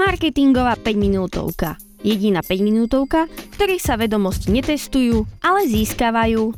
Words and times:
Marketingová 0.00 0.80
5 0.80 0.96
minútovka. 0.96 1.76
Jediná 2.00 2.40
5 2.40 2.64
minútovka, 2.64 3.28
v 3.28 3.52
ktorej 3.52 3.84
sa 3.84 4.00
vedomosti 4.00 4.48
netestujú, 4.48 5.28
ale 5.44 5.68
získavajú. 5.68 6.56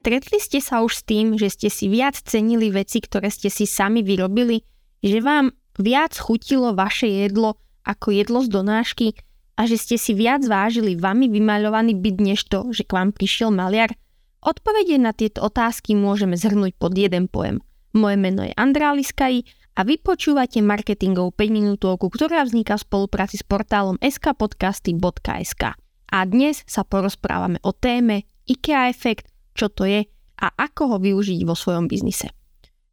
Stretli 0.00 0.38
ste 0.40 0.64
sa 0.64 0.80
už 0.80 0.92
s 0.96 1.02
tým, 1.04 1.36
že 1.36 1.52
ste 1.52 1.68
si 1.68 1.92
viac 1.92 2.16
cenili 2.16 2.72
veci, 2.72 3.04
ktoré 3.04 3.28
ste 3.28 3.52
si 3.52 3.68
sami 3.68 4.00
vyrobili? 4.00 4.64
Že 5.04 5.20
vám 5.20 5.46
viac 5.76 6.16
chutilo 6.16 6.72
vaše 6.72 7.12
jedlo 7.12 7.60
ako 7.84 8.08
jedlo 8.08 8.40
z 8.40 8.48
donášky 8.48 9.20
a 9.60 9.68
že 9.68 9.76
ste 9.76 10.00
si 10.00 10.16
viac 10.16 10.48
vážili 10.48 10.96
vami 10.96 11.28
vymaľovaný 11.28 11.92
byt 11.92 12.16
než 12.24 12.48
to, 12.48 12.72
že 12.72 12.88
k 12.88 12.96
vám 13.04 13.12
prišiel 13.12 13.52
maliar? 13.52 13.92
Odpovede 14.40 14.96
na 14.96 15.12
tieto 15.12 15.44
otázky 15.44 15.92
môžeme 15.92 16.40
zhrnúť 16.40 16.80
pod 16.80 16.96
jeden 16.96 17.28
pojem– 17.28 17.60
moje 17.94 18.16
meno 18.18 18.46
je 18.46 18.54
Andrá 18.54 18.94
Liskaj 18.94 19.42
a 19.78 19.80
vy 19.86 19.96
počúvate 20.02 20.60
marketingovú 20.60 21.32
5 21.34 21.56
minútovku, 21.56 22.10
ktorá 22.10 22.42
vzniká 22.44 22.76
v 22.76 22.84
spolupráci 22.86 23.40
s 23.40 23.44
portálom 23.46 23.96
skpodcasty.sk. 23.96 25.62
A 26.10 26.18
dnes 26.26 26.66
sa 26.66 26.82
porozprávame 26.82 27.62
o 27.62 27.70
téme 27.70 28.26
IKEA 28.50 28.90
efekt, 28.90 29.30
čo 29.54 29.70
to 29.70 29.86
je 29.86 30.04
a 30.40 30.46
ako 30.58 30.82
ho 30.92 30.96
využiť 30.98 31.40
vo 31.46 31.54
svojom 31.54 31.86
biznise. 31.86 32.32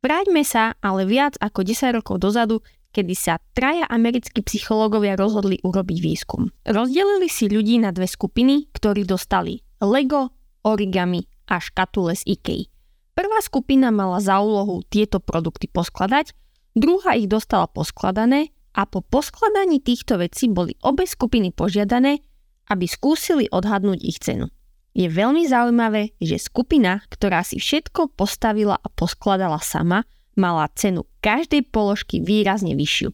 Vráťme 0.05 0.45
sa 0.45 0.77
ale 0.79 1.09
viac 1.09 1.35
ako 1.41 1.65
10 1.65 1.97
rokov 1.97 2.21
dozadu, 2.21 2.61
kedy 2.93 3.13
sa 3.17 3.41
traja 3.57 3.89
americkí 3.89 4.45
psychológovia 4.45 5.17
rozhodli 5.17 5.57
urobiť 5.65 5.97
výskum. 5.99 6.47
Rozdelili 6.63 7.27
si 7.27 7.49
ľudí 7.49 7.81
na 7.81 7.89
dve 7.89 8.05
skupiny, 8.05 8.69
ktorí 8.71 9.03
dostali 9.03 9.59
Lego, 9.81 10.31
origami 10.63 11.25
a 11.49 11.57
škatule 11.57 12.13
z 12.13 12.23
IKEA. 12.37 12.76
Prvá 13.17 13.41
skupina 13.41 13.89
mala 13.89 14.21
za 14.21 14.37
úlohu 14.37 14.85
tieto 14.85 15.17
produkty 15.17 15.65
poskladať, 15.65 16.37
druhá 16.77 17.17
ich 17.17 17.25
dostala 17.25 17.65
poskladané 17.65 18.53
a 18.77 18.85
po 18.85 19.01
poskladaní 19.01 19.81
týchto 19.81 20.21
vecí 20.21 20.45
boli 20.53 20.77
obe 20.85 21.09
skupiny 21.09 21.49
požiadané, 21.49 22.21
aby 22.69 22.85
skúsili 22.85 23.49
odhadnúť 23.49 23.99
ich 24.05 24.21
cenu. 24.21 24.53
Je 24.93 25.09
veľmi 25.09 25.49
zaujímavé, 25.49 26.13
že 26.21 26.37
skupina, 26.37 27.01
ktorá 27.09 27.41
si 27.41 27.57
všetko 27.57 28.13
postavila 28.13 28.77
a 28.77 28.87
poskladala 28.93 29.57
sama, 29.65 30.05
mala 30.37 30.69
cenu 30.77 31.09
každej 31.25 31.73
položky 31.73 32.21
výrazne 32.21 32.77
vyššiu. 32.77 33.09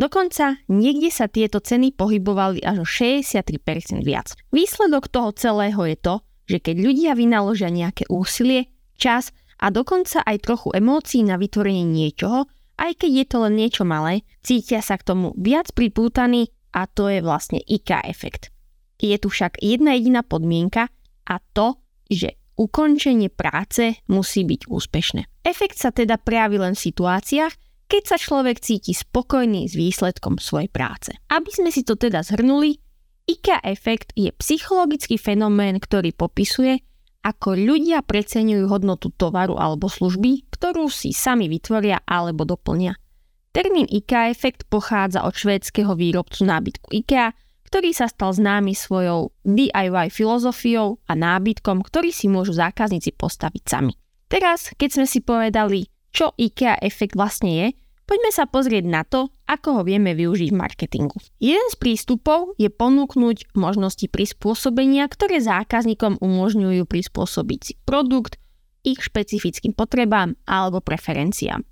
Dokonca 0.00 0.64
niekde 0.72 1.12
sa 1.12 1.28
tieto 1.28 1.60
ceny 1.60 1.92
pohybovali 1.92 2.64
až 2.64 2.80
o 2.80 2.86
63% 2.88 4.00
viac. 4.00 4.32
Výsledok 4.48 5.12
toho 5.12 5.36
celého 5.36 5.84
je 5.84 5.96
to, 6.00 6.14
že 6.48 6.58
keď 6.64 6.76
ľudia 6.80 7.12
vynaložia 7.12 7.68
nejaké 7.68 8.08
úsilie, 8.08 8.72
čas 8.96 9.36
a 9.62 9.70
dokonca 9.70 10.26
aj 10.26 10.42
trochu 10.42 10.74
emócií 10.74 11.22
na 11.22 11.38
vytvorenie 11.38 11.86
niečoho, 11.86 12.50
aj 12.82 12.98
keď 12.98 13.10
je 13.14 13.26
to 13.30 13.36
len 13.46 13.54
niečo 13.54 13.86
malé, 13.86 14.26
cítia 14.42 14.82
sa 14.82 14.98
k 14.98 15.06
tomu 15.06 15.30
viac 15.38 15.70
pripútaní 15.70 16.50
a 16.74 16.90
to 16.90 17.06
je 17.06 17.22
vlastne 17.22 17.62
IK 17.62 18.02
efekt. 18.10 18.50
Je 18.98 19.14
tu 19.22 19.30
však 19.30 19.62
jedna 19.62 19.94
jediná 19.94 20.26
podmienka 20.26 20.90
a 21.30 21.34
to, 21.54 21.78
že 22.10 22.34
ukončenie 22.58 23.30
práce 23.30 24.02
musí 24.10 24.42
byť 24.42 24.66
úspešné. 24.66 25.22
Efekt 25.46 25.78
sa 25.78 25.94
teda 25.94 26.18
prejaví 26.18 26.58
len 26.58 26.74
v 26.74 26.84
situáciách, 26.90 27.54
keď 27.86 28.02
sa 28.08 28.16
človek 28.16 28.62
cíti 28.62 28.96
spokojný 28.96 29.68
s 29.68 29.76
výsledkom 29.76 30.40
svojej 30.40 30.70
práce. 30.72 31.12
Aby 31.28 31.50
sme 31.52 31.70
si 31.70 31.84
to 31.84 31.94
teda 31.94 32.24
zhrnuli, 32.24 32.78
IK 33.28 33.62
efekt 33.62 34.16
je 34.18 34.32
psychologický 34.34 35.20
fenomén, 35.20 35.78
ktorý 35.78 36.10
popisuje, 36.16 36.82
ako 37.22 37.54
ľudia 37.54 38.02
preceňujú 38.02 38.66
hodnotu 38.66 39.14
tovaru 39.14 39.54
alebo 39.54 39.86
služby, 39.86 40.50
ktorú 40.50 40.90
si 40.90 41.14
sami 41.14 41.46
vytvoria 41.46 42.02
alebo 42.02 42.42
doplnia. 42.42 42.98
Termín 43.54 43.86
IKEA 43.86 44.32
efekt 44.32 44.66
pochádza 44.66 45.22
od 45.22 45.36
švédskeho 45.36 45.94
výrobcu 45.94 46.42
nábytku 46.42 46.88
IKEA, 47.04 47.30
ktorý 47.68 47.92
sa 47.96 48.08
stal 48.08 48.36
známy 48.36 48.76
svojou 48.76 49.32
DIY 49.48 50.12
filozofiou 50.12 51.00
a 51.08 51.12
nábytkom, 51.16 51.80
ktorý 51.80 52.12
si 52.12 52.28
môžu 52.28 52.52
zákazníci 52.56 53.16
postaviť 53.16 53.62
sami. 53.64 53.96
Teraz, 54.28 54.72
keď 54.76 54.88
sme 55.00 55.06
si 55.08 55.20
povedali, 55.20 55.88
čo 56.12 56.36
IKEA 56.36 56.80
efekt 56.80 57.16
vlastne 57.16 57.52
je, 57.52 57.66
Poďme 58.12 58.28
sa 58.28 58.44
pozrieť 58.44 58.84
na 58.84 59.08
to, 59.08 59.32
ako 59.48 59.80
ho 59.80 59.82
vieme 59.88 60.12
využiť 60.12 60.52
v 60.52 60.60
marketingu. 60.60 61.16
Jeden 61.40 61.64
z 61.72 61.80
prístupov 61.80 62.52
je 62.60 62.68
ponúknuť 62.68 63.56
možnosti 63.56 64.04
prispôsobenia, 64.04 65.08
ktoré 65.08 65.40
zákazníkom 65.40 66.20
umožňujú 66.20 66.84
prispôsobiť 66.84 67.60
si 67.64 67.72
produkt 67.88 68.36
ich 68.84 69.00
špecifickým 69.00 69.72
potrebám 69.72 70.36
alebo 70.44 70.84
preferenciám. 70.84 71.64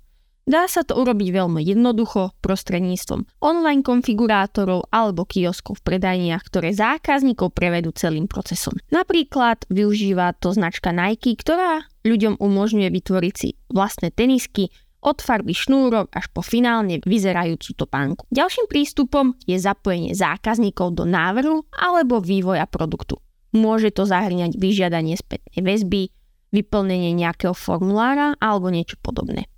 Dá 0.49 0.65
sa 0.65 0.81
to 0.81 0.97
urobiť 0.97 1.29
veľmi 1.29 1.61
jednoducho 1.61 2.33
prostredníctvom 2.41 3.45
online 3.45 3.85
konfigurátorov 3.85 4.89
alebo 4.89 5.29
kioskov 5.29 5.77
v 5.77 5.93
predajniach, 5.93 6.41
ktoré 6.41 6.73
zákazníkov 6.73 7.53
prevedú 7.53 7.93
celým 7.93 8.25
procesom. 8.25 8.81
Napríklad 8.89 9.69
využíva 9.69 10.33
to 10.41 10.57
značka 10.57 10.89
Nike, 10.89 11.37
ktorá 11.37 11.85
ľuďom 12.01 12.41
umožňuje 12.41 12.89
vytvoriť 12.89 13.33
si 13.37 13.53
vlastné 13.69 14.09
tenisky, 14.09 14.73
od 15.01 15.17
farby 15.17 15.57
šnúrok 15.57 16.13
až 16.13 16.29
po 16.29 16.45
finálne 16.45 17.01
vyzerajúcu 17.01 17.73
topánku. 17.73 18.23
Ďalším 18.29 18.69
prístupom 18.69 19.33
je 19.49 19.57
zapojenie 19.57 20.13
zákazníkov 20.13 20.93
do 20.93 21.09
návrhu 21.09 21.65
alebo 21.73 22.21
vývoja 22.21 22.69
produktu. 22.69 23.17
Môže 23.51 23.91
to 23.91 24.07
zahrňať 24.07 24.55
vyžiadanie 24.55 25.17
spätnej 25.17 25.59
väzby, 25.59 26.13
vyplnenie 26.55 27.11
nejakého 27.17 27.57
formulára 27.57 28.37
alebo 28.39 28.69
niečo 28.71 28.95
podobné. 29.01 29.49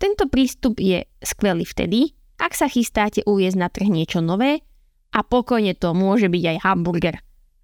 Tento 0.00 0.28
prístup 0.28 0.78
je 0.78 1.04
skvelý 1.20 1.64
vtedy, 1.64 2.14
ak 2.40 2.56
sa 2.56 2.70
chystáte 2.70 3.20
uviezť 3.26 3.58
na 3.58 3.68
trh 3.68 3.88
niečo 3.88 4.24
nové 4.24 4.64
a 5.12 5.20
pokojne 5.20 5.76
to 5.76 5.92
môže 5.92 6.30
byť 6.30 6.44
aj 6.56 6.58
hamburger. 6.64 7.16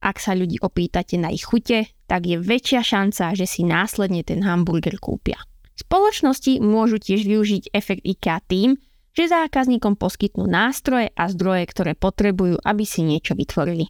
Ak 0.04 0.20
sa 0.20 0.36
ľudí 0.36 0.60
opýtate 0.60 1.16
na 1.16 1.32
ich 1.32 1.48
chute, 1.48 1.88
tak 2.06 2.28
je 2.28 2.36
väčšia 2.36 2.84
šanca, 2.84 3.32
že 3.32 3.48
si 3.48 3.64
následne 3.64 4.20
ten 4.22 4.44
hamburger 4.44 5.00
kúpia. 5.00 5.40
Spoločnosti 5.76 6.58
môžu 6.64 6.96
tiež 6.96 7.28
využiť 7.28 7.70
efekt 7.76 8.02
IKEA 8.02 8.40
tým, 8.48 8.80
že 9.16 9.32
zákazníkom 9.32 9.96
poskytnú 9.96 10.44
nástroje 10.44 11.12
a 11.12 11.28
zdroje, 11.28 11.64
ktoré 11.68 11.92
potrebujú, 11.96 12.60
aby 12.60 12.84
si 12.84 13.04
niečo 13.04 13.32
vytvorili. 13.32 13.88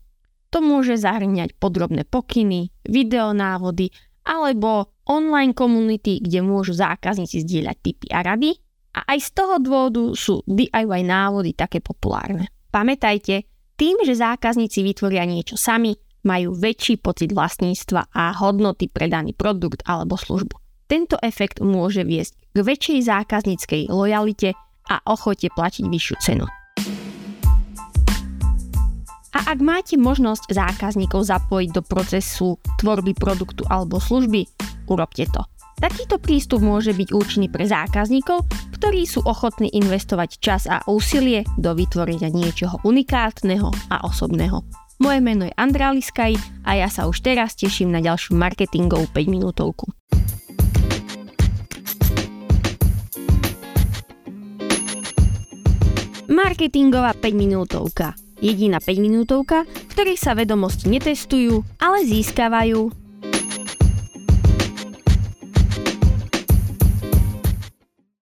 To 0.55 0.63
môže 0.63 0.99
zahrňať 0.99 1.59
podrobné 1.59 2.07
pokyny, 2.07 2.71
videonávody 2.87 3.91
alebo 4.27 4.95
online 5.07 5.55
komunity, 5.55 6.23
kde 6.23 6.43
môžu 6.43 6.75
zákazníci 6.75 7.43
zdieľať 7.43 7.77
tipy 7.83 8.07
a 8.11 8.23
rady 8.23 8.55
a 8.95 9.15
aj 9.15 9.19
z 9.23 9.29
toho 9.35 9.55
dôvodu 9.63 10.03
sú 10.15 10.43
DIY 10.47 11.03
návody 11.07 11.55
také 11.55 11.79
populárne. 11.83 12.51
Pamätajte, 12.71 13.47
tým, 13.77 14.03
že 14.03 14.19
zákazníci 14.19 14.83
vytvoria 14.83 15.29
niečo 15.29 15.55
sami, 15.55 15.95
majú 16.27 16.59
väčší 16.59 16.99
pocit 16.99 17.31
vlastníctva 17.31 18.11
a 18.11 18.35
hodnoty 18.35 18.91
pre 18.91 19.07
daný 19.07 19.31
produkt 19.31 19.87
alebo 19.87 20.19
službu. 20.19 20.66
Tento 20.87 21.19
efekt 21.19 21.59
môže 21.59 22.07
viesť 22.07 22.39
k 22.55 22.59
väčšej 22.63 23.11
zákazníckej 23.11 23.83
lojalite 23.91 24.55
a 24.87 25.03
ochote 25.03 25.51
platiť 25.51 25.83
vyššiu 25.83 26.17
cenu. 26.23 26.47
A 29.37 29.39
ak 29.53 29.59
máte 29.59 29.99
možnosť 29.99 30.49
zákazníkov 30.55 31.27
zapojiť 31.27 31.71
do 31.75 31.83
procesu 31.83 32.57
tvorby 32.79 33.19
produktu 33.19 33.67
alebo 33.67 33.99
služby, 33.99 34.47
urobte 34.87 35.27
to. 35.27 35.43
Takýto 35.77 36.17
prístup 36.17 36.65
môže 36.65 36.97
byť 36.97 37.13
účinný 37.13 37.53
pre 37.53 37.69
zákazníkov, 37.69 38.49
ktorí 38.81 39.05
sú 39.05 39.21
ochotní 39.29 39.69
investovať 39.77 40.31
čas 40.41 40.63
a 40.65 40.81
úsilie 40.89 41.45
do 41.61 41.77
vytvorenia 41.77 42.33
niečoho 42.33 42.81
unikátneho 42.81 43.69
a 43.93 44.07
osobného. 44.09 44.65
Moje 44.97 45.21
meno 45.21 45.45
je 45.45 45.53
Andrá 45.61 45.93
Liskaj 45.93 46.65
a 46.65 46.81
ja 46.81 46.89
sa 46.89 47.05
už 47.05 47.21
teraz 47.21 47.53
teším 47.53 47.93
na 47.93 48.01
ďalšiu 48.01 48.33
marketingovú 48.41 49.13
5 49.13 49.29
minútovku. 49.29 49.93
Marketingová 56.37 57.17
5 57.17 57.33
minútovka. 57.33 58.13
Jediná 58.45 58.77
5 58.77 59.01
minútovka, 59.01 59.65
v 59.65 59.89
ktorej 59.97 60.21
sa 60.21 60.37
vedomosti 60.37 60.93
netestujú, 60.93 61.65
ale 61.81 62.05
získavajú. 62.05 63.06